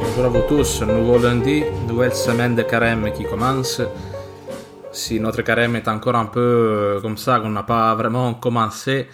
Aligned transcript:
Bonjour 0.00 0.24
à 0.24 0.28
vous 0.28 0.42
tous, 0.48 0.82
nouveau 0.82 1.18
lundi, 1.18 1.64
nouvelle 1.86 2.14
semaine 2.14 2.54
de 2.54 2.62
carême 2.62 3.12
qui 3.12 3.24
commence. 3.24 3.82
Si 4.90 5.20
notre 5.20 5.42
carême 5.42 5.76
est 5.76 5.88
encore 5.88 6.16
un 6.16 6.26
peu 6.26 6.40
euh, 6.40 7.00
comme 7.00 7.18
ça, 7.18 7.40
qu'on 7.40 7.50
n'a 7.50 7.62
pas 7.62 7.94
vraiment 7.94 8.34
commencé, 8.34 9.06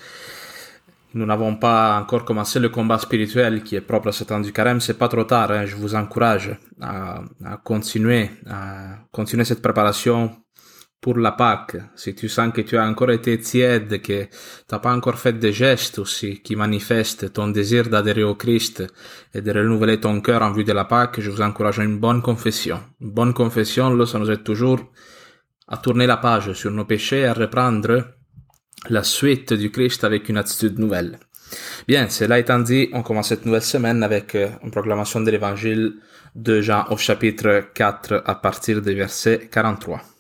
nous 1.14 1.27
n'avons 1.27 1.56
pas 1.56 1.98
encore 2.00 2.24
commencé 2.24 2.60
le 2.60 2.69
combat 2.69 2.98
spirituel 2.98 3.62
qui 3.64 3.74
est 3.77 3.80
propre 3.80 4.08
à 4.08 4.12
ce 4.12 4.24
temps 4.24 4.41
du 4.41 4.52
carême, 4.52 4.80
c'est 4.80 4.98
pas 4.98 5.08
trop 5.08 5.24
tard, 5.24 5.50
hein, 5.50 5.66
je 5.66 5.74
vous 5.74 5.95
encourage 5.95 6.56
à 6.80 7.22
continuer, 7.64 8.30
à 8.48 8.98
continuer 9.10 9.45
cette 9.45 9.62
préparation 9.62 10.30
pour 11.00 11.18
la 11.18 11.32
Pâque. 11.32 11.77
Si 11.94 12.14
tu 12.14 12.28
sens 12.28 12.52
que 12.52 12.60
tu 12.60 12.77
as 12.77 12.84
encore 12.84 13.10
été 13.10 13.38
tiède, 13.38 14.02
que 14.02 14.24
tu 14.24 14.28
n'as 14.72 14.78
pas 14.78 14.94
encore 14.94 15.18
fait 15.18 15.38
des 15.38 15.52
gestes 15.52 15.98
aussi 15.98 16.40
qui 16.42 16.56
manifestent 16.56 17.32
ton 17.32 17.48
désir 17.48 17.88
d'adhérer 17.88 18.24
au 18.24 18.34
Christ 18.34 18.84
et 19.32 19.40
de 19.40 19.52
renouveler 19.52 20.00
ton 20.00 20.20
cœur 20.20 20.42
en 20.42 20.52
vue 20.52 20.64
de 20.64 20.72
la 20.72 20.84
Pâque, 20.84 21.20
je 21.20 21.30
vous 21.30 21.40
encourage 21.40 21.78
à 21.78 21.84
une 21.84 21.98
bonne 21.98 22.22
confession. 22.22 22.80
Bonne 23.00 23.32
confession, 23.32 23.90
là, 23.94 24.06
ça 24.06 24.18
nous 24.18 24.30
aide 24.30 24.44
toujours 24.44 24.80
à 25.68 25.77
tourner 25.77 26.06
la 26.06 26.16
page 26.16 26.52
sur 26.55 26.70
nos 26.70 26.86
péchés 26.86 27.20
et 27.20 27.27
à 27.27 27.34
reprendre 27.34 28.05
la 28.88 29.05
suite 29.05 29.52
du 29.52 29.70
Christ 29.70 30.02
avec 30.05 30.28
une 30.28 30.38
attitude 30.38 30.78
nouvelle. 30.78 31.18
Bien, 31.86 32.08
cela 32.08 32.38
étant 32.38 32.58
dit, 32.58 32.88
on 32.92 33.02
commence 33.02 33.28
cette 33.28 33.46
nouvelle 33.46 33.62
semaine 33.62 34.02
avec 34.02 34.34
euh, 34.34 34.48
une 34.62 34.70
proclamation 34.70 35.20
de 35.20 35.30
l'évangile 35.30 35.94
de 36.34 36.60
Jean 36.60 36.86
au 36.90 36.96
chapitre 36.96 37.70
4 37.74 38.22
à 38.27 38.34
partir 38.34 38.83
du 38.83 38.94
verset 38.94 39.48
43. 39.50 40.17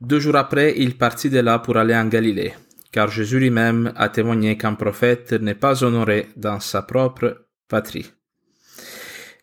Deux 0.00 0.18
jours 0.18 0.36
après, 0.36 0.74
il 0.78 0.96
partit 0.96 1.28
de 1.28 1.40
là 1.40 1.58
pour 1.58 1.76
aller 1.76 1.94
en 1.94 2.06
Galilée, 2.06 2.54
car 2.90 3.10
Jésus 3.10 3.38
lui-même 3.38 3.92
a 3.96 4.08
témoigné 4.08 4.56
qu'un 4.56 4.74
prophète 4.74 5.32
n'est 5.32 5.54
pas 5.54 5.84
honoré 5.84 6.28
dans 6.36 6.58
sa 6.58 6.80
propre 6.80 7.46
patrie. 7.68 8.10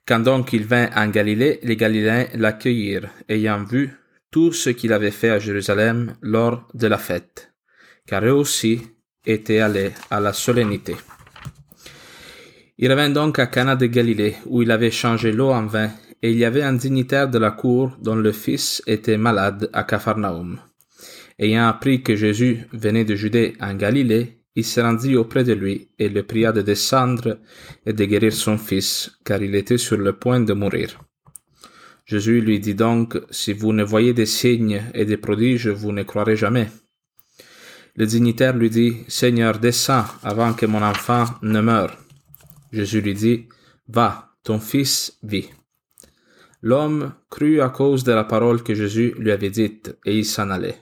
Quand 0.08 0.20
donc 0.20 0.54
il 0.54 0.66
vint 0.66 0.90
en 0.96 1.10
Galilée, 1.10 1.60
les 1.62 1.76
Galiléens 1.76 2.28
l'accueillirent, 2.34 3.10
ayant 3.30 3.64
vu 3.64 3.92
tout 4.32 4.52
ce 4.52 4.72
qu'il 4.72 4.94
avait 4.94 5.12
fait 5.12 5.30
à 5.30 5.38
Jérusalem 5.38 6.16
lors 6.22 6.68
de 6.74 6.88
la 6.88 6.98
fête, 6.98 7.54
car 8.08 8.26
eux 8.26 8.32
aussi 8.32 8.82
étaient 9.28 9.60
allés 9.60 9.92
à 10.10 10.20
la 10.20 10.34
solennité. 10.34 10.96
Il 12.80 12.92
revint 12.92 13.10
donc 13.10 13.38
à 13.38 13.48
Cana 13.48 13.76
de 13.76 13.86
Galilée, 13.86 14.38
où 14.46 14.64
il 14.64 14.72
avait 14.72 14.92
changé 14.92 15.32
l'eau 15.32 15.52
en 15.52 15.66
vin, 15.68 15.92
et 16.22 16.32
il 16.32 16.38
y 16.38 16.46
avait 16.46 16.64
un 16.64 16.74
dignitaire 16.74 17.30
de 17.30 17.38
la 17.38 17.52
cour 17.52 17.96
dont 18.02 18.16
le 18.16 18.32
fils 18.32 18.82
était 18.88 19.18
malade 19.18 19.70
à 19.74 19.84
Capharnaüm. 19.84 20.60
Ayant 21.40 21.68
appris 21.68 22.02
que 22.02 22.16
Jésus 22.16 22.66
venait 22.74 23.06
de 23.06 23.16
Judée 23.16 23.56
en 23.60 23.76
Galilée, 23.76 24.40
il 24.56 24.66
se 24.66 24.82
rendit 24.82 25.16
auprès 25.16 25.44
de 25.44 25.54
lui 25.54 25.90
et 26.00 26.10
le 26.10 26.24
pria 26.24 26.52
de 26.52 26.64
descendre 26.64 27.38
et 27.86 27.94
de 27.94 28.06
guérir 28.06 28.34
son 28.34 28.58
fils, 28.58 29.12
car 29.24 29.42
il 29.44 29.54
était 29.54 29.78
sur 29.78 29.98
le 29.98 30.14
point 30.14 30.40
de 30.40 30.54
mourir. 30.54 31.00
Jésus 32.06 32.42
lui 32.42 32.60
dit 32.60 32.74
donc, 32.74 33.20
Si 33.30 33.54
vous 33.54 33.72
ne 33.72 33.84
voyez 33.84 34.14
des 34.14 34.26
signes 34.26 34.82
et 34.96 35.06
des 35.06 35.18
prodiges, 35.18 35.68
vous 35.68 35.92
ne 35.92 36.02
croirez 36.02 36.38
jamais. 36.38 36.70
Le 37.96 38.06
dignitaire 38.06 38.56
lui 38.56 38.70
dit, 38.70 38.98
Seigneur, 39.08 39.60
descends 39.60 40.06
avant 40.24 40.54
que 40.54 40.66
mon 40.66 40.82
enfant 40.82 41.26
ne 41.44 41.62
meure. 41.62 41.96
Jésus 42.72 43.02
lui 43.02 43.14
dit, 43.14 43.48
Va, 43.88 44.32
ton 44.44 44.60
fils 44.60 45.20
vit. 45.22 45.50
L'homme 46.62 47.14
crut 47.30 47.62
à 47.62 47.70
cause 47.70 48.04
de 48.04 48.12
la 48.12 48.24
parole 48.24 48.64
que 48.64 48.74
Jésus 48.74 49.14
lui 49.18 49.32
avait 49.32 49.50
dite, 49.50 49.98
et 50.06 50.18
il 50.18 50.26
s'en 50.26 50.50
allait. 50.50 50.82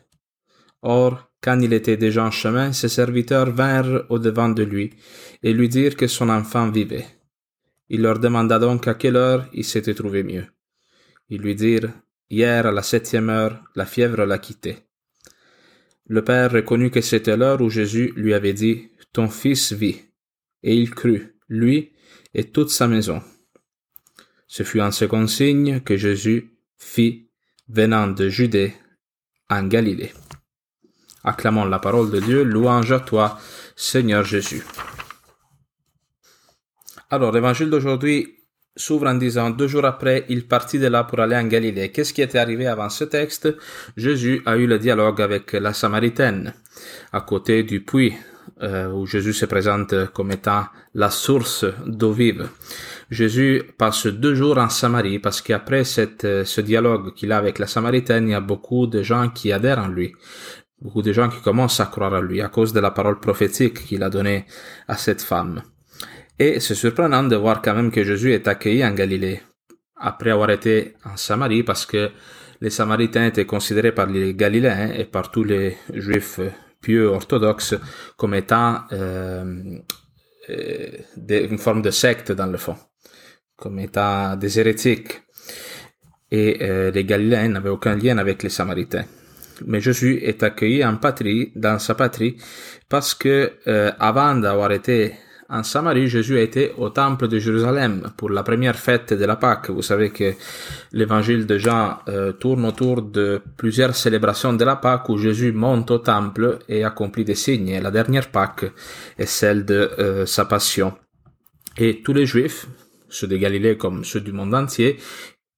Or, 0.81 1.31
quand 1.41 1.59
il 1.59 1.73
était 1.73 1.97
déjà 1.97 2.23
en 2.25 2.31
chemin, 2.31 2.71
ses 2.73 2.89
serviteurs 2.89 3.51
vinrent 3.51 4.05
au-devant 4.09 4.49
de 4.49 4.63
lui 4.63 4.93
et 5.43 5.53
lui 5.53 5.69
dirent 5.69 5.95
que 5.95 6.07
son 6.07 6.29
enfant 6.29 6.69
vivait. 6.69 7.05
Il 7.89 8.01
leur 8.01 8.19
demanda 8.19 8.57
donc 8.57 8.87
à 8.87 8.95
quelle 8.95 9.15
heure 9.15 9.47
il 9.53 9.63
s'était 9.63 9.93
trouvé 9.93 10.23
mieux. 10.23 10.45
Ils 11.29 11.41
lui 11.41 11.55
dirent, 11.55 11.91
Hier 12.29 12.65
à 12.65 12.71
la 12.71 12.81
septième 12.81 13.29
heure, 13.29 13.61
la 13.75 13.85
fièvre 13.85 14.25
l'a 14.25 14.39
quitté. 14.39 14.77
Le 16.07 16.23
père 16.23 16.51
reconnut 16.51 16.89
que 16.89 17.01
c'était 17.01 17.37
l'heure 17.37 17.61
où 17.61 17.69
Jésus 17.69 18.13
lui 18.15 18.33
avait 18.33 18.53
dit, 18.53 18.89
Ton 19.13 19.27
fils 19.27 19.73
vit. 19.73 20.01
Et 20.63 20.75
il 20.75 20.89
crut, 20.89 21.35
lui 21.47 21.91
et 22.33 22.43
toute 22.43 22.69
sa 22.69 22.87
maison. 22.87 23.21
Ce 24.47 24.63
fut 24.63 24.81
un 24.81 24.91
second 24.91 25.27
signe 25.27 25.79
que 25.81 25.97
Jésus 25.97 26.51
fit 26.77 27.29
venant 27.67 28.07
de 28.07 28.29
Judée 28.29 28.73
en 29.49 29.63
Galilée. 29.63 30.13
Acclamons 31.23 31.65
la 31.65 31.79
parole 31.79 32.11
de 32.11 32.19
Dieu, 32.19 32.43
louange 32.43 32.91
à 32.91 32.99
toi, 32.99 33.39
Seigneur 33.75 34.23
Jésus. 34.23 34.63
Alors, 37.09 37.31
l'évangile 37.31 37.69
d'aujourd'hui 37.69 38.35
s'ouvre 38.75 39.07
en 39.07 39.15
disant 39.15 39.49
deux 39.49 39.67
jours 39.67 39.85
après, 39.85 40.25
il 40.29 40.47
partit 40.47 40.79
de 40.79 40.87
là 40.87 41.03
pour 41.03 41.19
aller 41.19 41.35
en 41.35 41.45
Galilée. 41.45 41.91
Qu'est-ce 41.91 42.13
qui 42.13 42.21
était 42.21 42.37
arrivé 42.37 42.67
avant 42.67 42.89
ce 42.89 43.05
texte? 43.05 43.47
Jésus 43.95 44.41
a 44.45 44.57
eu 44.57 44.67
le 44.67 44.77
dialogue 44.77 45.21
avec 45.21 45.53
la 45.53 45.73
Samaritaine, 45.73 46.53
à 47.11 47.21
côté 47.21 47.63
du 47.63 47.81
puits, 47.83 48.15
euh, 48.61 48.91
où 48.91 49.05
Jésus 49.05 49.33
se 49.33 49.45
présente 49.45 50.11
comme 50.13 50.31
étant 50.31 50.65
la 50.93 51.09
source 51.09 51.65
d'eau 51.85 52.11
vive. 52.11 52.49
Jésus 53.09 53.63
passe 53.77 54.07
deux 54.07 54.35
jours 54.35 54.57
en 54.57 54.69
Samarie 54.69 55.19
parce 55.19 55.41
qu'après 55.41 55.83
cette, 55.83 56.43
ce 56.43 56.61
dialogue 56.61 57.13
qu'il 57.13 57.31
a 57.31 57.37
avec 57.37 57.59
la 57.59 57.67
Samaritaine, 57.67 58.27
il 58.27 58.31
y 58.31 58.35
a 58.35 58.41
beaucoup 58.41 58.87
de 58.87 59.03
gens 59.03 59.29
qui 59.29 59.51
adhèrent 59.51 59.79
en 59.79 59.87
lui. 59.87 60.13
Beaucoup 60.81 61.01
de 61.01 61.13
gens 61.13 61.29
qui 61.29 61.41
commencent 61.41 61.79
à 61.79 61.85
croire 61.85 62.13
en 62.13 62.21
lui 62.21 62.41
à 62.41 62.49
cause 62.49 62.73
de 62.73 62.79
la 62.79 62.91
parole 62.91 63.19
prophétique 63.19 63.85
qu'il 63.85 64.03
a 64.03 64.09
donnée 64.09 64.45
à 64.87 64.97
cette 64.97 65.21
femme. 65.21 65.61
Et 66.37 66.59
c'est 66.59 66.75
surprenant 66.75 67.23
de 67.23 67.35
voir 67.35 67.61
quand 67.61 67.75
même 67.75 67.91
que 67.91 68.03
Jésus 68.03 68.33
est 68.33 68.47
accueilli 68.47 68.85
en 68.85 68.91
Galilée, 68.91 69.41
après 69.95 70.31
avoir 70.31 70.49
été 70.49 70.95
en 71.05 71.15
Samarie, 71.15 71.63
parce 71.63 71.85
que 71.85 72.11
les 72.59 72.69
Samaritains 72.69 73.27
étaient 73.27 73.45
considérés 73.45 73.93
par 73.93 74.07
les 74.07 74.33
Galiléens 74.33 74.91
et 74.91 75.05
par 75.05 75.31
tous 75.31 75.43
les 75.43 75.77
Juifs 75.93 76.39
pieux 76.81 77.07
orthodoxes 77.07 77.75
comme 78.17 78.33
étant 78.33 78.81
euh, 78.91 79.79
euh, 80.49 80.87
une 81.29 81.57
forme 81.57 81.81
de 81.81 81.89
secte 81.89 82.31
dans 82.31 82.45
le 82.45 82.57
fond, 82.57 82.75
comme 83.57 83.79
étant 83.79 84.35
des 84.35 84.59
hérétiques. 84.59 85.21
Et 86.31 86.57
euh, 86.61 86.91
les 86.91 87.05
Galiléens 87.05 87.49
n'avaient 87.49 87.69
aucun 87.69 87.95
lien 87.95 88.17
avec 88.17 88.43
les 88.43 88.49
Samaritains. 88.49 89.05
Mais 89.65 89.79
Jésus 89.79 90.19
est 90.21 90.43
accueilli 90.43 90.83
en 90.83 90.97
patrie, 90.97 91.51
dans 91.55 91.79
sa 91.79 91.95
patrie, 91.95 92.35
parce 92.89 93.13
que 93.13 93.53
euh, 93.67 93.91
avant 93.99 94.35
d'avoir 94.35 94.71
été 94.71 95.13
en 95.47 95.63
Samarie, 95.63 96.07
Jésus 96.07 96.37
a 96.37 96.41
été 96.41 96.73
au 96.77 96.89
temple 96.89 97.27
de 97.27 97.37
Jérusalem 97.37 98.11
pour 98.17 98.31
la 98.31 98.41
première 98.41 98.75
fête 98.75 99.13
de 99.13 99.23
la 99.23 99.35
Pâque. 99.35 99.69
Vous 99.69 99.83
savez 99.83 100.09
que 100.09 100.33
l'évangile 100.91 101.45
de 101.45 101.59
Jean 101.59 101.99
euh, 102.09 102.31
tourne 102.33 102.65
autour 102.65 103.03
de 103.03 103.41
plusieurs 103.55 103.95
célébrations 103.95 104.53
de 104.53 104.65
la 104.65 104.75
Pâque 104.75 105.07
où 105.07 105.17
Jésus 105.17 105.53
monte 105.53 105.91
au 105.91 105.99
temple 105.99 106.57
et 106.67 106.83
accomplit 106.83 107.23
des 107.23 107.35
signes. 107.35 107.79
La 107.79 107.91
dernière 107.91 108.31
Pâque 108.31 108.65
est 109.19 109.27
celle 109.27 109.63
de 109.65 110.23
sa 110.25 110.45
passion. 110.45 110.93
Et 111.77 112.01
tous 112.01 112.13
les 112.13 112.25
Juifs, 112.25 112.67
ceux 113.09 113.27
de 113.27 113.37
Galilée 113.37 113.77
comme 113.77 114.03
ceux 114.03 114.21
du 114.21 114.31
monde 114.31 114.53
entier, 114.53 114.97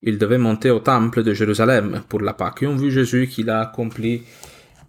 ils 0.02 0.18
devaient 0.18 0.38
monter 0.38 0.70
au 0.70 0.80
temple 0.80 1.24
de 1.24 1.34
Jérusalem 1.34 2.04
pour 2.08 2.22
la 2.22 2.34
Pâque. 2.34 2.64
Et 2.64 2.68
ont 2.68 2.76
vu 2.76 2.92
Jésus 2.92 3.28
qu'il 3.28 3.50
a 3.50 3.62
accompli 3.62 4.24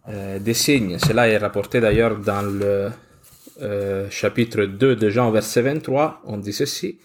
euh, 0.08 0.38
des 0.38 0.54
signes. 0.54 0.98
Cela 0.98 1.28
est 1.28 1.38
rapporté 1.38 1.80
d'ailleurs 1.80 2.18
dans 2.18 2.42
le 2.42 2.90
euh, 3.62 4.08
chapitre 4.10 4.64
2 4.64 4.96
de 4.96 5.10
Jean, 5.10 5.30
verset 5.30 5.62
23. 5.62 6.22
On 6.24 6.36
dit 6.36 6.52
ceci. 6.52 6.98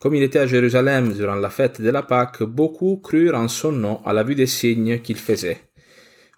Comme 0.00 0.16
il 0.16 0.22
était 0.22 0.40
à 0.40 0.46
Jérusalem 0.46 1.14
durant 1.14 1.36
la 1.36 1.48
fête 1.48 1.80
de 1.80 1.88
la 1.88 2.02
Pâque, 2.02 2.42
beaucoup 2.42 2.98
crurent 2.98 3.36
en 3.36 3.48
son 3.48 3.72
nom 3.72 4.00
à 4.04 4.12
la 4.12 4.22
vue 4.22 4.34
des 4.34 4.46
signes 4.46 4.98
qu'il 4.98 5.16
faisait. 5.16 5.62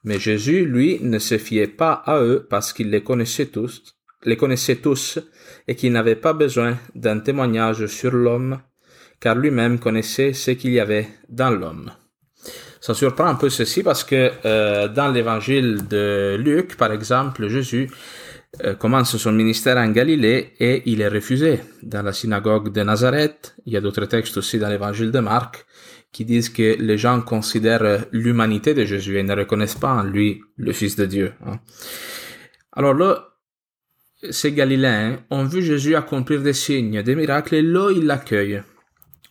Mais 0.04 0.20
Jésus, 0.20 0.64
lui, 0.64 1.00
ne 1.02 1.18
se 1.18 1.36
fiait 1.36 1.66
pas 1.66 1.94
à 2.06 2.20
eux 2.20 2.46
parce 2.48 2.72
qu'il 2.72 2.90
les 2.90 3.02
connaissait 3.02 3.46
tous, 3.46 3.95
les 4.24 4.36
connaissait 4.36 4.76
tous 4.76 5.18
et 5.68 5.74
qu'il 5.74 5.92
n'avait 5.92 6.16
pas 6.16 6.32
besoin 6.32 6.78
d'un 6.94 7.20
témoignage 7.20 7.86
sur 7.86 8.12
l'homme, 8.12 8.60
car 9.20 9.34
lui-même 9.34 9.78
connaissait 9.78 10.32
ce 10.32 10.52
qu'il 10.52 10.72
y 10.72 10.80
avait 10.80 11.08
dans 11.28 11.50
l'homme. 11.50 11.90
Ça 12.80 12.94
surprend 12.94 13.26
un 13.26 13.34
peu 13.34 13.50
ceci 13.50 13.82
parce 13.82 14.04
que 14.04 14.30
euh, 14.44 14.88
dans 14.88 15.08
l'évangile 15.08 15.88
de 15.88 16.36
Luc, 16.38 16.76
par 16.76 16.92
exemple, 16.92 17.48
Jésus 17.48 17.90
euh, 18.64 18.74
commence 18.74 19.16
son 19.16 19.32
ministère 19.32 19.76
en 19.76 19.90
Galilée 19.90 20.52
et 20.60 20.82
il 20.86 21.00
est 21.00 21.08
refusé 21.08 21.60
dans 21.82 22.02
la 22.02 22.12
synagogue 22.12 22.72
de 22.72 22.82
Nazareth. 22.82 23.56
Il 23.66 23.72
y 23.72 23.76
a 23.76 23.80
d'autres 23.80 24.04
textes 24.06 24.36
aussi 24.36 24.58
dans 24.58 24.68
l'évangile 24.68 25.10
de 25.10 25.18
Marc 25.18 25.66
qui 26.12 26.24
disent 26.24 26.48
que 26.48 26.76
les 26.80 26.96
gens 26.96 27.20
considèrent 27.20 28.06
l'humanité 28.12 28.72
de 28.72 28.84
Jésus 28.84 29.18
et 29.18 29.22
ne 29.22 29.34
reconnaissent 29.34 29.74
pas 29.74 29.92
en 29.92 30.02
lui 30.02 30.40
le 30.56 30.72
Fils 30.72 30.96
de 30.96 31.06
Dieu. 31.06 31.32
hein. 31.44 31.58
Alors 32.72 32.94
là, 32.94 33.35
ces 34.30 34.52
Galiléens 34.52 35.18
ont 35.30 35.44
vu 35.44 35.62
Jésus 35.62 35.96
accomplir 35.96 36.42
des 36.42 36.52
signes, 36.52 37.02
des 37.02 37.14
miracles, 37.14 37.56
et 37.56 37.62
là, 37.62 37.90
ils 37.90 38.04
l'accueillent. 38.04 38.62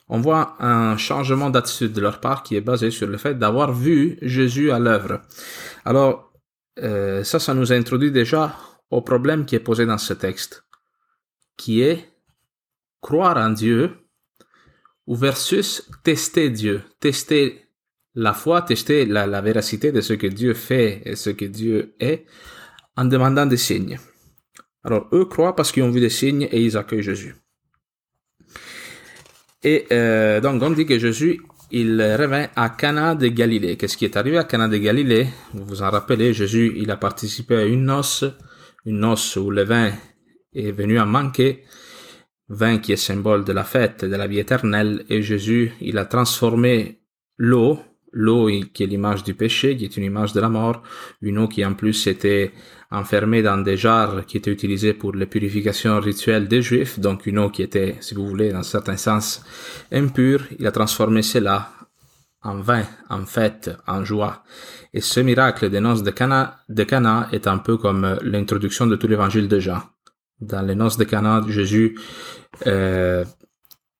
On 0.07 0.19
voit 0.19 0.55
un 0.59 0.97
changement 0.97 1.49
d'attitude 1.49 1.93
de 1.93 2.01
leur 2.01 2.19
part 2.19 2.43
qui 2.43 2.55
est 2.55 2.61
basé 2.61 2.91
sur 2.91 3.07
le 3.07 3.17
fait 3.17 3.35
d'avoir 3.35 3.73
vu 3.73 4.17
Jésus 4.21 4.71
à 4.71 4.79
l'œuvre. 4.79 5.21
Alors, 5.83 6.31
euh, 6.79 7.23
ça, 7.23 7.39
ça 7.39 7.53
nous 7.53 7.73
introduit 7.73 8.11
déjà 8.11 8.55
au 8.91 9.01
problème 9.01 9.45
qui 9.45 9.55
est 9.55 9.59
posé 9.59 9.85
dans 9.85 9.97
ce 9.97 10.13
texte, 10.13 10.65
qui 11.57 11.81
est 11.81 12.05
croire 13.01 13.37
en 13.37 13.49
Dieu 13.49 13.91
ou 15.07 15.15
versus 15.15 15.89
tester 16.03 16.49
Dieu, 16.49 16.81
tester 16.99 17.69
la 18.13 18.33
foi, 18.33 18.61
tester 18.61 19.05
la, 19.05 19.27
la 19.27 19.41
véracité 19.41 19.91
de 19.91 20.01
ce 20.01 20.13
que 20.13 20.27
Dieu 20.27 20.53
fait 20.53 21.01
et 21.05 21.15
ce 21.15 21.29
que 21.31 21.45
Dieu 21.45 21.95
est 21.99 22.25
en 22.95 23.05
demandant 23.05 23.45
des 23.45 23.57
signes. 23.57 23.99
Alors, 24.85 25.07
eux 25.13 25.25
croient 25.25 25.55
parce 25.55 25.71
qu'ils 25.71 25.81
ont 25.81 25.89
vu 25.89 25.99
des 25.99 26.11
signes 26.11 26.47
et 26.51 26.61
ils 26.61 26.77
accueillent 26.77 27.01
Jésus. 27.01 27.35
Et 29.63 29.87
euh, 29.91 30.39
donc, 30.39 30.61
on 30.61 30.69
dit 30.69 30.85
que 30.85 30.99
Jésus, 30.99 31.41
il 31.71 31.99
revint 32.01 32.47
à 32.55 32.69
Cana 32.69 33.15
de 33.15 33.27
Galilée. 33.29 33.77
Qu'est-ce 33.77 33.97
qui 33.97 34.05
est 34.05 34.15
arrivé 34.15 34.37
à 34.37 34.43
Cana 34.43 34.67
de 34.67 34.77
Galilée? 34.77 35.27
Vous 35.55 35.65
vous 35.65 35.81
en 35.81 35.89
rappelez, 35.89 36.33
Jésus, 36.33 36.73
il 36.77 36.91
a 36.91 36.97
participé 36.97 37.55
à 37.55 37.65
une 37.65 37.85
noce, 37.85 38.25
une 38.85 38.99
noce 38.99 39.35
où 39.37 39.49
le 39.49 39.63
vin 39.63 39.91
est 40.53 40.71
venu 40.71 40.99
à 40.99 41.05
manquer, 41.05 41.63
vin 42.47 42.77
qui 42.77 42.93
est 42.93 42.95
symbole 42.95 43.43
de 43.43 43.53
la 43.53 43.63
fête, 43.63 44.05
de 44.05 44.15
la 44.15 44.27
vie 44.27 44.37
éternelle, 44.37 45.03
et 45.09 45.23
Jésus, 45.23 45.71
il 45.81 45.97
a 45.97 46.05
transformé 46.05 47.01
l'eau, 47.37 47.79
l'eau 48.11 48.49
qui 48.71 48.83
est 48.83 48.87
l'image 48.87 49.23
du 49.23 49.33
péché, 49.33 49.75
qui 49.75 49.85
est 49.85 49.97
une 49.97 50.03
image 50.03 50.33
de 50.33 50.41
la 50.41 50.49
mort, 50.49 50.83
une 51.23 51.39
eau 51.39 51.47
qui 51.47 51.65
en 51.65 51.73
plus 51.73 52.05
était 52.05 52.51
enfermée 52.91 53.41
dans 53.41 53.57
des 53.57 53.77
jarres 53.77 54.25
qui 54.25 54.37
étaient 54.37 54.51
utilisées 54.51 54.93
pour 54.93 55.13
les 55.13 55.25
purifications 55.25 55.99
rituelles 55.99 56.47
des 56.47 56.61
Juifs, 56.61 56.99
donc 56.99 57.25
une 57.25 57.39
eau 57.39 57.49
qui 57.49 57.61
était, 57.63 57.95
si 58.01 58.13
vous 58.15 58.27
voulez, 58.27 58.51
dans 58.51 58.59
un 58.59 58.63
certain 58.63 58.97
sens 58.97 59.43
impure, 59.91 60.41
il 60.59 60.67
a 60.67 60.71
transformé 60.71 61.21
cela 61.21 61.69
en 62.45 62.59
vin, 62.61 62.83
en 63.09 63.25
fête, 63.25 63.71
en 63.87 64.05
joie. 64.05 64.43
Et 64.93 65.01
ce 65.01 65.19
miracle 65.19 65.69
des 65.69 65.79
noces 65.79 66.03
de 66.03 66.11
Cana, 66.11 66.59
de 66.69 66.83
Cana 66.83 67.27
est 67.31 67.47
un 67.47 67.57
peu 67.57 67.77
comme 67.77 68.17
l'introduction 68.21 68.85
de 68.85 68.95
tout 68.95 69.07
l'évangile 69.07 69.47
de 69.47 69.59
Jean. 69.59 69.81
Dans 70.39 70.61
les 70.61 70.75
noces 70.75 70.97
de 70.97 71.05
Cana, 71.05 71.43
Jésus, 71.47 71.97
euh, 72.67 73.25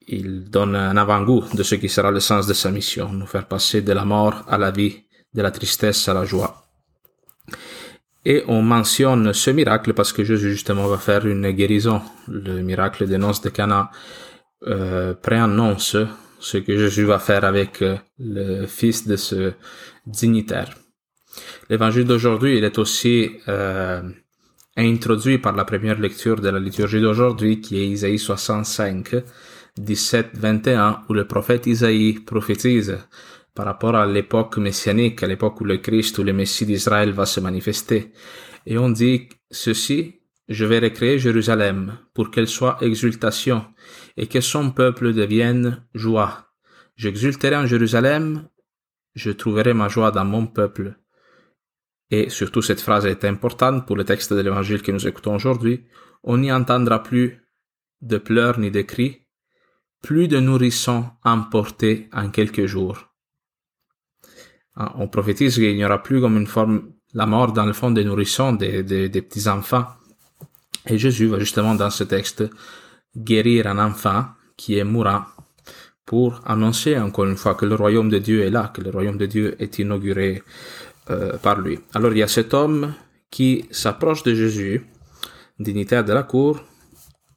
il 0.07 0.49
donne 0.49 0.75
un 0.75 0.95
avant-goût 0.95 1.43
de 1.53 1.63
ce 1.63 1.75
qui 1.75 1.89
sera 1.89 2.11
le 2.11 2.19
sens 2.19 2.45
de 2.45 2.53
sa 2.53 2.69
mission, 2.69 3.11
nous 3.11 3.25
faire 3.25 3.47
passer 3.47 3.81
de 3.81 3.93
la 3.93 4.05
mort 4.05 4.43
à 4.47 4.57
la 4.57 4.69
vie, 4.69 5.05
de 5.33 5.41
la 5.41 5.51
tristesse 5.51 6.07
à 6.07 6.13
la 6.13 6.25
joie. 6.25 6.64
Et 8.25 8.44
on 8.48 8.63
mentionne 8.63 9.33
ce 9.33 9.51
miracle 9.51 9.94
parce 9.94 10.12
que 10.12 10.24
Jésus 10.24 10.51
justement 10.51 10.88
va 10.88 10.98
faire 10.98 11.25
une 11.27 11.51
guérison. 11.51 12.01
Le 12.27 12.62
miracle 12.62 13.07
des 13.07 13.18
de 13.18 13.50
Cana 13.50 13.92
euh, 14.68 15.13
préannonce 15.13 15.95
ce 16.39 16.57
que 16.57 16.75
Jésus 16.75 17.04
va 17.04 17.19
faire 17.19 17.44
avec 17.44 17.83
euh, 17.83 17.98
le 18.18 18.66
fils 18.66 19.07
de 19.07 19.16
ce 19.16 19.54
dignitaire. 20.07 20.74
L'évangile 21.69 22.06
d'aujourd'hui, 22.06 22.57
il 22.57 22.63
est 22.63 22.80
aussi 22.80 23.31
euh, 23.48 24.01
introduit 24.75 25.38
par 25.38 25.56
la 25.56 25.66
première 25.66 26.00
lecture 26.00 26.42
de 26.42 26.50
la 26.50 26.60
liturgie 26.60 27.01
d'aujourd'hui 27.01 27.62
qui 27.62 27.78
est 27.80 27.88
Isaïe 27.88 28.18
65, 28.18 29.16
17, 29.78 30.30
21, 30.33 31.01
où 31.10 31.13
le 31.13 31.25
prophète 31.25 31.68
Isaïe 31.68 32.13
prophétise 32.13 32.98
par 33.56 33.66
rapport 33.66 33.96
à 33.96 34.06
l'époque 34.06 34.57
messianique, 34.57 35.24
à 35.24 35.28
l'époque 35.28 35.62
où 35.62 35.63
le 35.63 35.78
Christ 35.78 36.18
ou 36.18 36.24
le 36.24 36.34
Messie 36.34 36.66
d'Israël 36.66 37.12
va 37.12 37.25
se 37.25 37.40
manifester. 37.40 38.12
Et 38.66 38.78
on 38.78 38.90
dit 38.90 39.30
ceci, 39.50 40.19
je 40.50 40.66
vais 40.66 40.80
recréer 40.80 41.18
Jérusalem 41.18 41.98
pour 42.13 42.30
qu'elle 42.30 42.50
soit 42.50 42.78
exultation 42.81 43.66
et 44.18 44.28
que 44.28 44.42
son 44.42 44.72
peuple 44.72 45.13
devienne 45.13 45.88
joie. 45.94 46.52
J'exulterai 46.98 47.56
en 47.56 47.66
Jérusalem, 47.66 48.48
je 49.16 49.31
trouverai 49.31 49.74
ma 49.74 49.88
joie 49.88 50.12
dans 50.12 50.25
mon 50.25 50.46
peuple. 50.46 50.98
Et 52.12 52.30
surtout 52.30 52.62
cette 52.62 52.81
phrase 52.81 53.06
est 53.06 53.24
importante 53.24 53.88
pour 53.88 53.96
le 53.96 54.04
texte 54.04 54.34
de 54.34 54.42
l'évangile 54.42 54.81
que 54.81 54.92
nous 54.92 55.07
écoutons 55.07 55.36
aujourd'hui. 55.36 55.86
On 56.24 56.38
n'y 56.38 56.52
entendra 56.52 57.02
plus 57.02 57.42
de 58.02 58.18
pleurs 58.18 58.60
ni 58.60 58.69
de 58.69 58.81
cris, 58.81 59.28
plus 60.02 60.28
de 60.28 60.40
nourrissons 60.40 61.06
emportés 61.24 62.10
en 62.12 62.30
quelques 62.30 62.66
jours. 62.66 63.14
Ah, 64.77 64.94
on 64.98 65.07
prophétise 65.07 65.56
qu'il 65.56 65.75
n'y 65.75 65.86
aura 65.86 66.04
plus 66.04 66.19
comme 66.19 66.38
une 66.38 66.48
forme 66.48 66.89
la 67.13 67.25
mort 67.25 67.54
dans 67.54 67.66
le 67.66 67.74
fond 67.74 67.92
des 67.92 68.04
nourrissons, 68.04 68.54
des, 68.54 68.83
des, 68.83 69.22
petits 69.22 69.48
enfants. 69.48 69.86
Et 70.86 70.98
Jésus 70.98 71.27
va 71.27 71.39
justement 71.39 71.74
dans 71.74 71.89
ce 71.89 72.04
texte 72.04 72.44
guérir 73.16 73.68
un 73.68 73.80
enfant 73.80 74.25
qui 74.57 74.77
est 74.77 74.83
mourant 74.83 75.24
pour 76.06 76.42
annoncer 76.45 76.98
encore 76.98 77.25
une 77.25 77.38
fois 77.38 77.56
que 77.56 77.66
le 77.66 77.75
royaume 77.75 78.10
de 78.10 78.19
Dieu 78.19 78.44
est 78.44 78.50
là, 78.50 78.72
que 78.74 78.81
le 78.81 78.92
royaume 78.92 79.18
de 79.18 79.25
Dieu 79.25 79.56
est 79.60 79.80
inauguré 79.80 80.44
euh, 81.10 81.38
par 81.38 81.60
lui. 81.60 81.80
Alors 81.94 82.12
il 82.12 82.18
y 82.19 82.24
a 82.24 82.28
cet 82.28 82.54
homme 82.54 82.94
qui 83.31 83.66
s'approche 83.71 84.24
de 84.24 84.36
Jésus, 84.36 84.86
dignitaire 85.57 86.04
de 86.04 86.13
la 86.13 86.24
cour, 86.24 86.62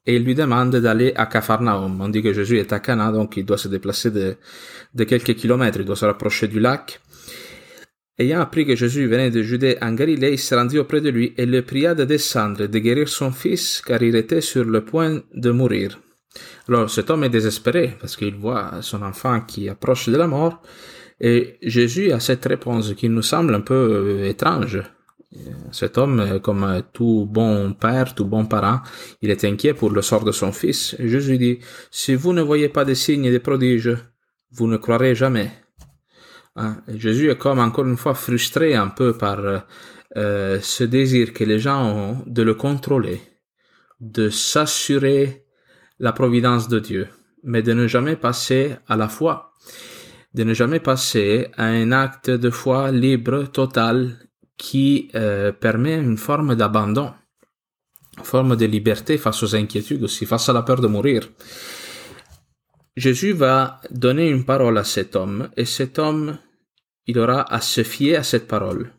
et 0.05 0.19
lui 0.19 0.34
demande 0.34 0.75
d'aller 0.76 1.12
à 1.14 1.26
Capharnaüm. 1.26 2.00
On 2.00 2.08
dit 2.08 2.23
que 2.23 2.32
Jésus 2.32 2.58
est 2.58 2.73
à 2.73 2.81
Cana, 2.81 3.12
donc 3.12 3.37
il 3.37 3.44
doit 3.44 3.58
se 3.58 3.69
déplacer 3.69 4.11
de 4.11 5.05
quelques 5.05 5.34
kilomètres, 5.34 5.79
il 5.79 5.84
doit 5.84 5.96
se 5.96 6.06
rapprocher 6.06 6.49
du 6.49 6.58
lac. 6.61 7.00
Ayant 8.20 8.41
appris 8.41 8.67
que 8.67 8.75
Jésus 8.75 9.06
venait 9.06 9.31
de 9.31 9.43
Judée 9.43 9.79
en 9.81 9.93
Galilée, 9.93 10.32
il 10.32 10.38
se 10.38 10.55
rendit 10.55 10.79
auprès 10.79 11.00
de 11.00 11.09
lui 11.09 11.35
et 11.37 11.47
le 11.47 11.62
pria 11.62 11.94
de 11.94 12.05
descendre, 12.05 12.67
de 12.67 12.79
guérir 12.79 13.09
son 13.09 13.31
fils, 13.31 13.81
car 13.87 14.03
il 14.03 14.17
était 14.17 14.41
sur 14.41 14.65
le 14.65 14.85
point 14.85 15.23
de 15.35 15.50
mourir. 15.53 16.00
Alors 16.69 16.91
cet 16.91 17.11
homme 17.11 17.25
est 17.25 17.31
désespéré 17.31 17.97
parce 18.00 18.17
qu'il 18.17 18.35
voit 18.35 18.82
son 18.82 19.03
enfant 19.03 19.41
qui 19.43 19.69
approche 19.69 20.09
de 20.09 20.17
la 20.17 20.26
mort 20.26 20.62
et 21.20 21.59
Jésus 21.62 22.12
a 22.12 22.20
cette 22.20 22.44
réponse 22.44 22.94
qui 22.94 23.08
nous 23.08 23.22
semble 23.22 23.55
un 23.55 23.60
peu 23.60 24.25
étrange. 24.25 24.82
Cet 25.72 25.98
homme, 25.98 26.41
comme 26.43 26.82
tout 26.93 27.29
bon 27.31 27.75
père, 27.75 28.15
tout 28.15 28.25
bon 28.25 28.46
parent, 28.46 28.81
il 29.20 29.31
est 29.31 29.44
inquiet 29.44 29.75
pour 29.75 29.91
le 29.91 30.03
sort 30.03 30.25
de 30.25 30.32
son 30.32 30.53
fils. 30.53 30.96
Et 30.98 31.08
Jésus 31.08 31.39
dit, 31.39 31.58
si 31.91 32.15
vous 32.15 32.32
ne 32.32 32.43
voyez 32.43 32.69
pas 32.69 32.84
des 32.84 32.94
signes 32.94 33.27
et 33.27 33.31
des 33.31 33.39
prodiges, 33.39 33.96
vous 34.53 34.67
ne 34.67 34.79
croirez 34.79 35.15
jamais. 35.15 35.51
Hein? 36.58 36.82
Jésus 36.88 37.31
est 37.31 37.38
comme 37.38 37.60
encore 37.60 37.86
une 37.86 37.96
fois 37.96 38.15
frustré 38.15 38.74
un 38.74 38.88
peu 38.88 39.17
par 39.17 39.38
euh, 40.17 40.58
ce 40.60 40.84
désir 40.84 41.32
que 41.32 41.44
les 41.44 41.60
gens 41.60 41.84
ont 41.84 42.24
de 42.27 42.43
le 42.43 42.55
contrôler, 42.55 43.20
de 44.00 44.29
s'assurer 44.29 45.44
la 46.00 46.12
providence 46.12 46.69
de 46.69 46.81
Dieu, 46.81 47.08
mais 47.44 47.62
de 47.62 47.72
ne 47.72 47.86
jamais 47.86 48.17
passer 48.17 48.77
à 48.88 48.96
la 48.96 49.08
foi, 49.08 49.53
de 50.34 50.43
ne 50.43 50.53
jamais 50.53 50.81
passer 50.81 51.48
à 51.56 51.67
un 51.67 51.93
acte 51.93 52.31
de 52.31 52.50
foi 52.50 52.91
libre, 52.91 53.44
total, 53.44 54.17
qui 54.56 55.10
euh, 55.15 55.53
permet 55.53 55.94
une 55.94 56.17
forme 56.17 56.56
d'abandon, 56.56 57.12
une 58.17 58.24
forme 58.24 58.56
de 58.56 58.67
liberté 58.67 59.17
face 59.17 59.44
aux 59.44 59.55
inquiétudes 59.55 60.03
aussi, 60.03 60.27
face 60.27 60.48
à 60.48 60.53
la 60.53 60.62
peur 60.62 60.81
de 60.81 60.88
mourir. 60.88 61.29
Jésus 62.96 63.32
va 63.32 63.81
donner 63.93 64.29
une 64.29 64.44
parole 64.44 64.77
à 64.77 64.82
cet 64.82 65.15
homme, 65.15 65.50
et 65.56 65.65
cet 65.65 66.00
homme, 66.00 66.38
il 67.08 67.19
aura 67.19 67.43
à 67.53 67.60
se 67.60 67.82
fier 67.82 68.17
à 68.17 68.22
cette 68.22 68.46
parole. 68.46 68.93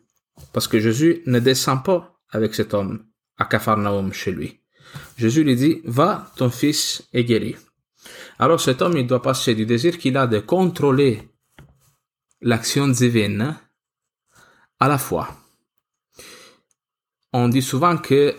Parce 0.52 0.68
que 0.68 0.80
Jésus 0.80 1.22
ne 1.26 1.38
descend 1.38 1.82
pas 1.82 2.20
avec 2.30 2.54
cet 2.54 2.74
homme 2.74 3.06
à 3.38 3.44
Capharnaüm 3.44 4.12
chez 4.12 4.32
lui. 4.32 4.60
Jésus 5.16 5.44
lui 5.44 5.54
dit, 5.54 5.80
va, 5.84 6.30
ton 6.36 6.50
fils 6.50 7.08
est 7.12 7.24
guéri. 7.24 7.56
Alors 8.38 8.60
cet 8.60 8.82
homme, 8.82 8.96
il 8.96 9.06
doit 9.06 9.22
passer 9.22 9.54
du 9.54 9.64
désir 9.64 9.96
qu'il 9.96 10.16
a 10.16 10.26
de 10.26 10.40
contrôler 10.40 11.30
l'action 12.40 12.88
divine 12.88 13.56
à 14.80 14.88
la 14.88 14.98
foi. 14.98 15.28
On 17.32 17.48
dit 17.48 17.62
souvent 17.62 17.96
que 17.96 18.34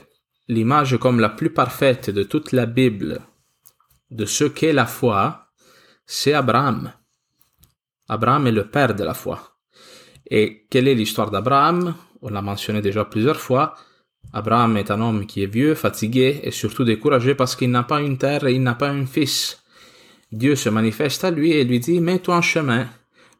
l'image 0.49 0.97
comme 0.97 1.21
la 1.21 1.29
plus 1.29 1.53
parfaite 1.53 2.09
de 2.09 2.23
toute 2.23 2.51
la 2.51 2.65
Bible 2.65 3.21
de 4.09 4.25
ce 4.25 4.43
qu'est 4.43 4.73
la 4.73 4.85
foi, 4.85 5.47
c'est 6.05 6.33
Abraham. 6.33 6.91
Abraham 8.09 8.47
est 8.47 8.51
le 8.51 8.69
père 8.69 8.93
de 8.93 9.05
la 9.05 9.13
foi. 9.13 9.51
Et 10.31 10.65
quelle 10.69 10.87
est 10.87 10.95
l'histoire 10.95 11.29
d'Abraham? 11.29 11.93
On 12.21 12.29
l'a 12.29 12.41
mentionné 12.41 12.81
déjà 12.81 13.03
plusieurs 13.03 13.39
fois. 13.39 13.75
Abraham 14.31 14.77
est 14.77 14.89
un 14.89 15.01
homme 15.01 15.25
qui 15.25 15.43
est 15.43 15.53
vieux, 15.53 15.75
fatigué 15.75 16.39
et 16.43 16.51
surtout 16.51 16.85
découragé 16.85 17.35
parce 17.35 17.55
qu'il 17.57 17.69
n'a 17.69 17.83
pas 17.83 18.01
une 18.01 18.17
terre 18.17 18.47
et 18.47 18.53
il 18.53 18.63
n'a 18.63 18.75
pas 18.75 18.89
un 18.89 19.05
fils. 19.05 19.61
Dieu 20.31 20.55
se 20.55 20.69
manifeste 20.69 21.25
à 21.25 21.31
lui 21.31 21.51
et 21.51 21.65
lui 21.65 21.81
dit, 21.81 21.99
mets-toi 21.99 22.37
en 22.37 22.41
chemin 22.41 22.87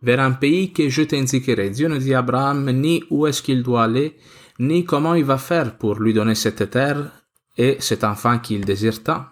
vers 0.02 0.20
un 0.20 0.34
pays 0.34 0.74
que 0.74 0.90
je 0.90 1.04
t'indiquerai. 1.04 1.70
Dieu 1.70 1.88
ne 1.88 1.98
dit 1.98 2.14
à 2.14 2.20
Abraham 2.20 2.70
ni 2.72 3.04
où 3.10 3.26
est-ce 3.26 3.42
qu'il 3.42 3.64
doit 3.64 3.84
aller, 3.84 4.18
ni 4.60 4.84
comment 4.84 5.14
il 5.14 5.24
va 5.24 5.38
faire 5.38 5.78
pour 5.78 5.96
lui 5.96 6.14
donner 6.14 6.36
cette 6.36 6.70
terre 6.70 7.10
et 7.58 7.78
cet 7.80 8.04
enfant 8.04 8.40
qu'il 8.40 8.66
désire 8.66 9.02
tant. 9.02 9.26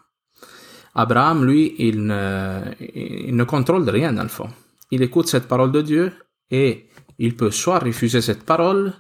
Abraham, 0.96 1.46
lui, 1.46 1.76
il 1.78 2.06
ne, 2.06 2.62
il 2.96 3.36
ne 3.36 3.44
contrôle 3.44 3.88
rien 3.90 4.14
dans 4.14 4.24
le 4.24 4.30
fond. 4.30 4.50
il 4.92 5.02
écoute 5.04 5.28
cette 5.28 5.48
parole 5.48 5.72
de 5.72 5.82
Dieu 5.82 6.14
et 6.52 6.89
il 7.20 7.36
peut 7.36 7.52
soit 7.52 7.80
refuser 7.80 8.22
cette 8.22 8.44
parole 8.44 8.94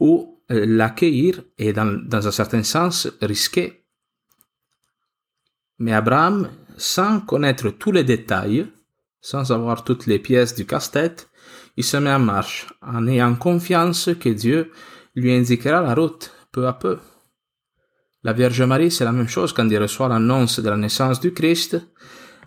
ou 0.00 0.42
euh, 0.50 0.64
l'accueillir 0.66 1.42
et 1.58 1.72
dans, 1.72 2.00
un 2.12 2.30
certain 2.30 2.62
sens 2.62 3.08
risquer. 3.20 3.84
Mais 5.78 5.92
Abraham, 5.92 6.50
sans 6.78 7.20
connaître 7.20 7.70
tous 7.70 7.92
les 7.92 8.04
détails, 8.04 8.66
sans 9.20 9.52
avoir 9.52 9.84
toutes 9.84 10.06
les 10.06 10.18
pièces 10.18 10.54
du 10.54 10.66
casse-tête, 10.66 11.28
il 11.76 11.84
se 11.84 11.98
met 11.98 12.12
en 12.12 12.18
marche 12.18 12.66
en 12.80 13.06
ayant 13.06 13.34
confiance 13.34 14.10
que 14.18 14.30
Dieu 14.30 14.72
lui 15.14 15.32
indiquera 15.32 15.82
la 15.82 15.94
route 15.94 16.32
peu 16.50 16.66
à 16.66 16.72
peu. 16.72 16.98
La 18.22 18.32
Vierge 18.32 18.62
Marie, 18.62 18.90
c'est 18.90 19.04
la 19.04 19.12
même 19.12 19.28
chose 19.28 19.52
quand 19.52 19.68
il 19.68 19.78
reçoit 19.78 20.08
l'annonce 20.08 20.58
de 20.58 20.70
la 20.70 20.76
naissance 20.76 21.20
du 21.20 21.32
Christ. 21.32 21.76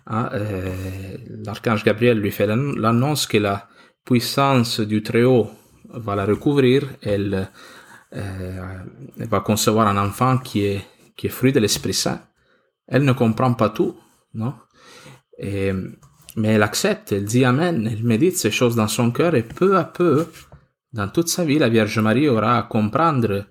Hein, 0.06 0.28
euh, 0.32 1.16
L'archange 1.44 1.84
Gabriel 1.84 2.18
lui 2.18 2.32
fait 2.32 2.46
l'annonce 2.46 3.26
que 3.26 3.38
la 3.38 3.68
puissance 4.04 4.80
du 4.80 5.02
Très-Haut 5.02 5.50
va 5.88 6.14
la 6.14 6.24
recouvrir. 6.24 6.88
Elle, 7.02 7.48
euh, 8.14 8.78
va 9.16 9.40
concevoir 9.40 9.86
un 9.86 9.96
enfant 9.96 10.38
qui 10.38 10.64
est, 10.64 10.84
qui 11.16 11.26
est 11.26 11.30
fruit 11.30 11.52
de 11.52 11.60
l'Esprit 11.60 11.94
Saint. 11.94 12.20
Elle 12.86 13.04
ne 13.04 13.12
comprend 13.12 13.54
pas 13.54 13.70
tout, 13.70 13.96
non? 14.34 14.54
Mais 16.36 16.48
elle 16.48 16.62
accepte, 16.62 17.12
elle 17.12 17.24
dit 17.24 17.44
Amen, 17.44 17.88
elle 17.90 18.04
médite 18.04 18.36
ces 18.36 18.50
choses 18.50 18.76
dans 18.76 18.88
son 18.88 19.10
cœur 19.10 19.34
et 19.34 19.42
peu 19.42 19.76
à 19.76 19.84
peu, 19.84 20.26
dans 20.92 21.08
toute 21.08 21.28
sa 21.28 21.44
vie, 21.44 21.58
la 21.58 21.68
Vierge 21.68 21.98
Marie 22.00 22.28
aura 22.28 22.58
à 22.58 22.62
comprendre, 22.64 23.46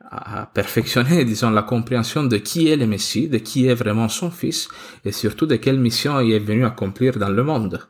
à 0.00 0.46
perfectionner, 0.46 1.24
disons, 1.32 1.50
la 1.50 1.62
compréhension 1.62 2.24
de 2.24 2.36
qui 2.36 2.68
est 2.68 2.76
le 2.76 2.86
Messie, 2.86 3.28
de 3.28 3.38
qui 3.38 3.66
est 3.66 3.74
vraiment 3.74 4.08
son 4.08 4.30
Fils 4.30 4.68
et 5.04 5.12
surtout 5.12 5.46
de 5.46 5.56
quelle 5.56 5.78
mission 5.78 6.20
il 6.20 6.32
est 6.32 6.38
venu 6.38 6.64
accomplir 6.64 7.18
dans 7.18 7.28
le 7.28 7.42
monde. 7.42 7.80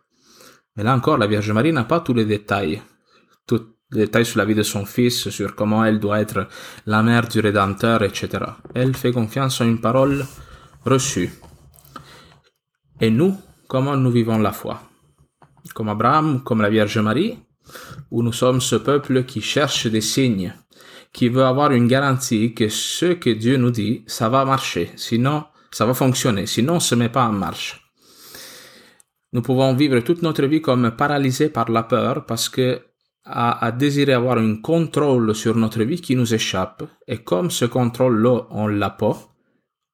Mais 0.78 0.84
là 0.84 0.94
encore, 0.94 1.18
la 1.18 1.26
Vierge 1.26 1.50
Marie 1.50 1.72
n'a 1.72 1.82
pas 1.82 1.98
tous 1.98 2.14
les 2.14 2.24
détails. 2.24 2.80
Tous 3.48 3.74
les 3.90 4.02
détails 4.02 4.24
sur 4.24 4.38
la 4.38 4.44
vie 4.44 4.54
de 4.54 4.62
son 4.62 4.86
fils, 4.86 5.28
sur 5.28 5.56
comment 5.56 5.84
elle 5.84 5.98
doit 5.98 6.20
être 6.20 6.46
la 6.86 7.02
mère 7.02 7.26
du 7.26 7.40
Rédempteur, 7.40 8.04
etc. 8.04 8.28
Elle 8.76 8.94
fait 8.94 9.10
confiance 9.10 9.60
en 9.60 9.64
une 9.64 9.80
parole 9.80 10.24
reçue. 10.84 11.32
Et 13.00 13.10
nous, 13.10 13.36
comment 13.66 13.96
nous 13.96 14.12
vivons 14.12 14.38
la 14.38 14.52
foi? 14.52 14.80
Comme 15.74 15.88
Abraham, 15.88 16.44
comme 16.44 16.62
la 16.62 16.70
Vierge 16.70 16.98
Marie, 16.98 17.40
ou 18.12 18.22
nous 18.22 18.32
sommes 18.32 18.60
ce 18.60 18.76
peuple 18.76 19.24
qui 19.24 19.40
cherche 19.40 19.88
des 19.88 20.00
signes, 20.00 20.54
qui 21.12 21.28
veut 21.28 21.44
avoir 21.44 21.72
une 21.72 21.88
garantie 21.88 22.54
que 22.54 22.68
ce 22.68 23.06
que 23.14 23.30
Dieu 23.30 23.56
nous 23.56 23.72
dit, 23.72 24.04
ça 24.06 24.28
va 24.28 24.44
marcher, 24.44 24.92
sinon 24.94 25.42
ça 25.72 25.86
va 25.86 25.94
fonctionner, 25.94 26.46
sinon 26.46 26.74
on 26.74 26.80
se 26.80 26.94
met 26.94 27.08
pas 27.08 27.26
en 27.26 27.32
marche. 27.32 27.87
Nous 29.32 29.42
pouvons 29.42 29.74
vivre 29.74 30.00
toute 30.00 30.22
notre 30.22 30.46
vie 30.46 30.62
comme 30.62 30.90
paralysés 30.92 31.50
par 31.50 31.70
la 31.70 31.82
peur 31.82 32.24
parce 32.26 32.48
que 32.48 32.80
à, 33.30 33.72
désirer 33.72 34.14
avoir 34.14 34.38
un 34.38 34.56
contrôle 34.56 35.34
sur 35.34 35.54
notre 35.54 35.82
vie 35.82 36.00
qui 36.00 36.16
nous 36.16 36.34
échappe. 36.34 36.82
Et 37.06 37.18
comme 37.18 37.50
ce 37.50 37.66
contrôle-là, 37.66 38.46
on 38.50 38.66
l'a 38.66 38.90
pas, 38.90 39.16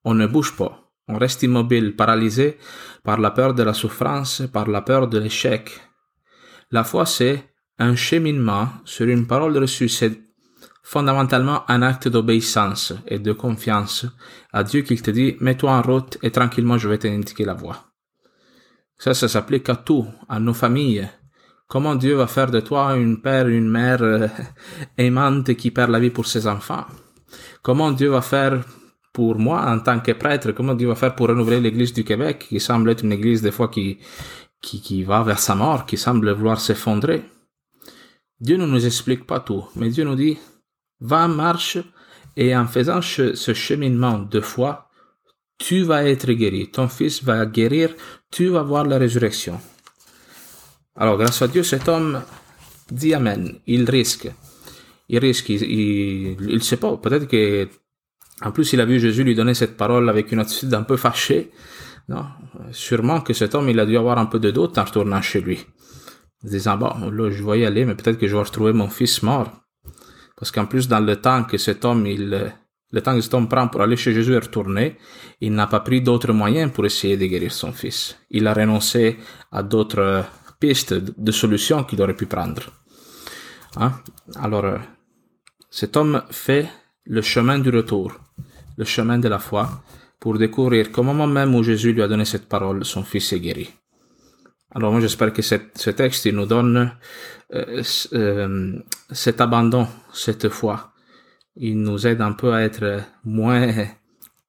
on 0.03 0.13
ne 0.13 0.25
bouge 0.25 0.55
pas. 0.55 0.81
On 1.07 1.17
reste 1.17 1.43
immobile, 1.43 1.95
paralysé 1.95 2.57
par 3.03 3.19
la 3.19 3.31
peur 3.31 3.53
de 3.53 3.63
la 3.63 3.73
souffrance, 3.73 4.43
par 4.51 4.67
la 4.67 4.81
peur 4.81 5.07
de 5.07 5.19
l'échec. 5.19 5.69
La 6.71 6.83
foi, 6.83 7.05
c'est 7.05 7.43
un 7.77 7.95
cheminement 7.95 8.69
sur 8.85 9.07
une 9.07 9.27
parole 9.27 9.57
reçue. 9.57 9.89
C'est 9.89 10.19
fondamentalement 10.81 11.69
un 11.69 11.81
acte 11.81 12.07
d'obéissance 12.07 12.93
et 13.07 13.19
de 13.19 13.33
confiance 13.33 14.05
à 14.51 14.63
Dieu 14.63 14.81
qui 14.81 14.95
te 14.95 15.11
dit, 15.11 15.35
mets-toi 15.41 15.71
en 15.71 15.81
route 15.81 16.17
et 16.23 16.31
tranquillement 16.31 16.77
je 16.77 16.87
vais 16.87 16.97
t'indiquer 16.97 17.45
la 17.45 17.53
voie. 17.53 17.94
Ça, 18.97 19.13
ça 19.13 19.27
s'applique 19.27 19.69
à 19.69 19.75
tout, 19.75 20.05
à 20.29 20.39
nos 20.39 20.53
familles. 20.53 21.07
Comment 21.67 21.95
Dieu 21.95 22.15
va 22.15 22.27
faire 22.27 22.51
de 22.51 22.59
toi 22.59 22.95
une 22.95 23.21
père, 23.21 23.47
une 23.47 23.69
mère 23.69 24.01
euh, 24.03 24.27
aimante 24.97 25.53
qui 25.55 25.71
perd 25.71 25.91
la 25.91 25.99
vie 25.99 26.11
pour 26.11 26.27
ses 26.27 26.47
enfants? 26.47 26.85
Comment 27.61 27.91
Dieu 27.91 28.09
va 28.09 28.21
faire 28.21 28.63
pour 29.11 29.37
moi 29.37 29.65
en 29.67 29.79
tant 29.79 29.99
que 29.99 30.11
prêtre? 30.11 30.51
Comment 30.51 30.75
Dieu 30.75 30.87
va 30.87 30.95
faire 30.95 31.15
pour 31.15 31.27
renouveler 31.27 31.59
l'église 31.59 31.93
du 31.93 32.03
Québec, 32.03 32.45
qui 32.49 32.59
semble 32.59 32.91
être 32.91 33.03
une 33.03 33.11
église 33.11 33.41
des 33.41 33.51
fois 33.51 33.67
qui, 33.67 33.97
qui, 34.61 34.81
qui 34.81 35.03
va 35.03 35.23
vers 35.23 35.39
sa 35.39 35.55
mort, 35.55 35.85
qui 35.85 35.97
semble 35.97 36.31
vouloir 36.31 36.59
s'effondrer? 36.59 37.23
Dieu 38.39 38.57
ne 38.57 38.65
nous 38.65 38.85
explique 38.85 39.25
pas 39.25 39.39
tout, 39.39 39.65
mais 39.75 39.89
Dieu 39.89 40.03
nous 40.03 40.15
dit, 40.15 40.37
va 40.99 41.27
marche 41.27 41.77
et 42.37 42.55
en 42.55 42.67
faisant 42.67 43.01
ce 43.01 43.53
cheminement 43.53 44.19
de 44.19 44.41
foi, 44.41 44.84
tu 45.57 45.83
vas 45.83 46.03
être 46.03 46.31
guéri, 46.31 46.69
ton 46.69 46.87
fils 46.87 47.23
va 47.23 47.45
guérir, 47.45 47.89
tu 48.31 48.47
vas 48.47 48.63
voir 48.63 48.85
la 48.85 48.97
résurrection. 48.97 49.59
Alors, 50.97 51.17
grâce 51.17 51.41
à 51.41 51.47
Dieu, 51.47 51.63
cet 51.63 51.89
homme 51.89 52.21
dit 52.91 53.13
Amen. 53.13 53.59
Il 53.67 53.89
risque. 53.89 54.31
Il 55.09 55.19
risque. 55.19 55.49
Il, 55.49 56.37
il 56.49 56.63
sait 56.63 56.77
pas. 56.77 56.95
Peut-être 56.97 57.27
que, 57.27 57.67
en 58.41 58.51
plus, 58.51 58.71
il 58.73 58.81
a 58.81 58.85
vu 58.85 58.99
Jésus 58.99 59.23
lui 59.23 59.35
donner 59.35 59.53
cette 59.53 59.75
parole 59.75 60.09
avec 60.09 60.31
une 60.31 60.39
attitude 60.39 60.73
un 60.73 60.83
peu 60.83 60.97
fâchée. 60.97 61.51
Non? 62.07 62.25
Sûrement 62.71 63.21
que 63.21 63.33
cet 63.33 63.55
homme, 63.55 63.69
il 63.69 63.79
a 63.79 63.85
dû 63.85 63.97
avoir 63.97 64.17
un 64.19 64.25
peu 64.25 64.39
de 64.39 64.51
doute 64.51 64.77
en 64.77 64.83
retournant 64.85 65.21
chez 65.21 65.41
lui. 65.41 65.65
En 66.43 66.47
disant, 66.47 66.77
bon, 66.77 67.09
là, 67.09 67.29
je 67.31 67.43
vais 67.43 67.59
y 67.59 67.65
aller, 67.65 67.85
mais 67.85 67.95
peut-être 67.95 68.17
que 68.17 68.27
je 68.27 68.35
vais 68.35 68.43
retrouver 68.43 68.71
mon 68.71 68.89
fils 68.89 69.21
mort. 69.21 69.51
Parce 70.37 70.51
qu'en 70.51 70.65
plus, 70.65 70.87
dans 70.87 70.99
le 70.99 71.15
temps 71.17 71.43
que 71.43 71.57
cet 71.57 71.83
homme, 71.85 72.05
il, 72.05 72.53
le 72.91 73.01
temps 73.01 73.15
que 73.15 73.21
cet 73.21 73.33
homme 73.33 73.49
prend 73.49 73.67
pour 73.67 73.81
aller 73.81 73.97
chez 73.97 74.13
Jésus 74.13 74.33
et 74.33 74.39
retourner, 74.39 74.97
il 75.41 75.53
n'a 75.53 75.67
pas 75.67 75.81
pris 75.81 76.01
d'autres 76.01 76.33
moyens 76.33 76.71
pour 76.71 76.85
essayer 76.85 77.17
de 77.17 77.25
guérir 77.25 77.51
son 77.51 77.71
fils. 77.71 78.17
Il 78.29 78.47
a 78.47 78.53
renoncé 78.53 79.17
à 79.51 79.63
d'autres 79.63 80.25
pistes 80.59 80.93
de 80.93 81.31
solutions 81.31 81.83
qu'il 81.83 82.01
aurait 82.01 82.15
pu 82.15 82.25
prendre. 82.25 82.63
Hein? 83.77 83.91
Alors, 84.41 84.79
cet 85.69 85.97
homme 85.97 86.23
fait 86.31 86.69
le 87.05 87.21
chemin 87.21 87.59
du 87.59 87.69
retour, 87.69 88.13
le 88.77 88.85
chemin 88.85 89.19
de 89.19 89.27
la 89.27 89.39
foi, 89.39 89.83
pour 90.19 90.37
découvrir 90.37 90.91
qu'au 90.91 91.03
moment 91.03 91.27
même 91.27 91.53
où 91.53 91.63
Jésus 91.63 91.91
lui 91.91 92.01
a 92.01 92.07
donné 92.07 92.25
cette 92.25 92.47
parole, 92.47 92.85
son 92.85 93.03
fils 93.03 93.33
est 93.33 93.39
guéri. 93.39 93.69
Alors 94.73 94.91
moi 94.91 94.99
j'espère 94.99 95.31
que 95.31 95.41
ce 95.41 95.89
texte 95.91 96.25
nous 96.33 96.45
donne 96.45 96.91
euh, 97.53 97.83
euh, 98.13 98.73
cet 99.11 99.39
abandon, 99.39 99.87
cette 100.13 100.49
foi, 100.49 100.94
il 101.55 101.81
nous 101.81 102.05
aide 102.05 102.21
un 102.21 102.33
peu 102.33 102.53
à 102.53 102.61
être 102.61 103.01
moins 103.23 103.71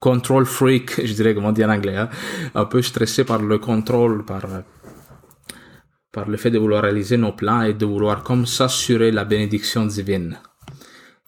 control 0.01 0.45
freak, 0.45 1.05
je 1.05 1.13
dirais, 1.15 1.35
comme 1.35 1.47
on 1.47 1.53
dit 1.53 1.65
en 1.65 1.71
anglais, 1.71 1.97
hein? 1.97 2.09
un 2.55 2.65
peu 2.65 2.83
stressé 2.83 3.25
par 3.25 3.43
le 3.43 3.59
contrôle, 3.59 4.25
par, 4.25 4.43
par 6.13 6.29
le 6.29 6.37
fait 6.37 6.51
de 6.51 6.59
vouloir 6.59 6.83
réaliser 6.83 7.17
nos 7.17 7.33
plans 7.33 7.63
et 7.63 7.75
de 7.75 7.87
vouloir 7.87 8.23
comme 8.23 8.47
s'assurer 8.47 9.11
la 9.11 9.25
bénédiction 9.25 9.87
divine. 9.87 10.39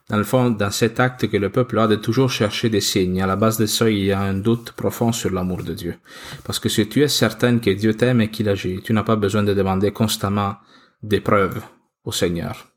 Dans 0.09 0.17
le 0.17 0.25
fond, 0.25 0.49
dans 0.51 0.71
cet 0.71 1.01
acte 1.01 1.29
que 1.29 1.37
le 1.37 1.51
peuple 1.51 1.79
a 1.79 1.87
de 1.87 1.97
toujours 1.97 2.31
chercher 2.31 2.71
des 2.71 2.81
signes, 2.81 3.21
à 3.21 3.27
la 3.27 3.37
base 3.37 3.59
de 3.59 3.67
ça, 3.67 3.91
il 3.91 4.05
y 4.05 4.13
a 4.13 4.21
un 4.21 4.35
doute 4.35 4.73
profond 4.73 5.13
sur 5.13 5.31
l'amour 5.31 5.63
de 5.63 5.75
Dieu. 5.75 5.97
Parce 6.45 6.59
que 6.59 6.71
si 6.71 6.89
tu 6.89 7.03
es 7.03 7.09
certain 7.09 7.59
que 7.59 7.71
Dieu 7.71 7.93
t'aime 7.93 8.23
et 8.23 8.31
qu'il 8.31 8.49
agit, 8.49 8.81
tu 8.83 8.95
n'as 8.95 9.03
pas 9.03 9.17
besoin 9.17 9.43
de 9.43 9.53
demander 9.53 9.93
constamment 9.93 10.57
des 11.03 11.21
preuves 11.21 11.63
au 12.05 12.13
Seigneur. 12.13 12.69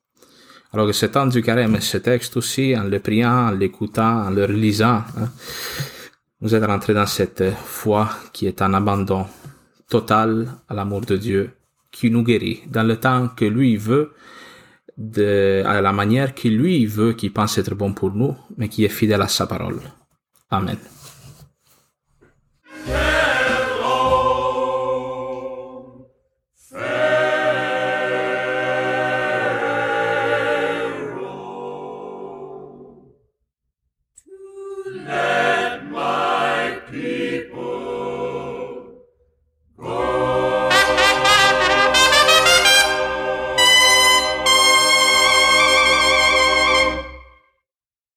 Alors 0.73 0.87
que 0.87 0.93
ce 0.93 1.05
temps 1.05 1.25
du 1.25 1.41
carême, 1.41 1.81
ce 1.81 1.97
texte 1.97 2.37
aussi, 2.37 2.75
en 2.77 2.83
le 2.83 2.99
priant, 2.99 3.49
en 3.49 3.51
l'écoutant, 3.51 4.25
en 4.27 4.29
le 4.29 4.45
relisant, 4.45 5.03
hein, 5.17 5.29
vous 6.39 6.55
êtes 6.55 6.63
rentré 6.65 6.93
dans 6.93 7.05
cette 7.05 7.43
foi 7.53 8.09
qui 8.31 8.47
est 8.47 8.61
un 8.61 8.73
abandon 8.73 9.25
total 9.89 10.47
à 10.69 10.73
l'amour 10.73 11.01
de 11.01 11.17
Dieu, 11.17 11.51
qui 11.91 12.09
nous 12.09 12.23
guérit 12.23 12.61
dans 12.67 12.83
le 12.83 12.95
temps 12.97 13.27
que 13.27 13.45
lui 13.45 13.75
veut, 13.75 14.13
de, 14.97 15.61
à 15.65 15.81
la 15.81 15.91
manière 15.91 16.33
qu'il 16.33 16.57
lui 16.57 16.85
veut, 16.85 17.13
qui 17.13 17.29
pense 17.29 17.57
être 17.57 17.75
bon 17.75 17.93
pour 17.93 18.11
nous, 18.11 18.35
mais 18.57 18.69
qui 18.69 18.85
est 18.85 18.89
fidèle 18.89 19.21
à 19.21 19.27
sa 19.27 19.47
parole. 19.47 19.81
Amen. 20.49 20.77